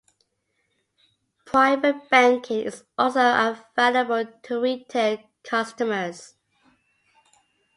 [1.45, 3.21] Private banking is also
[3.69, 6.33] available to retail customers.